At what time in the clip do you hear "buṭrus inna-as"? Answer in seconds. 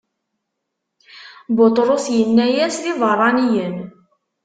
1.55-2.75